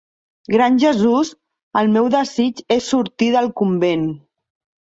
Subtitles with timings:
[0.53, 1.29] Gran Jesús,
[1.83, 4.09] el meu desig és sortir del convent.